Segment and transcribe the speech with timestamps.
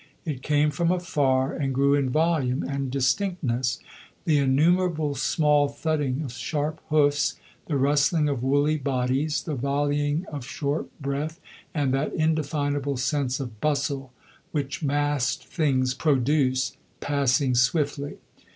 [0.25, 3.77] It came from afar and grew in volume and distinctness;
[4.25, 7.35] the innumerable small thudding of sharp hoofs,
[7.67, 11.39] the rustling of woolly bodies, the volleying of short breath,
[11.71, 14.11] and that indefinable sense of bustle
[14.51, 18.17] which massed things produce, passing swiftly.